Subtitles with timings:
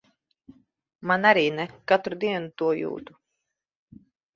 [1.11, 1.67] Man arī ne.
[1.95, 3.23] Katru dienu to jūtu.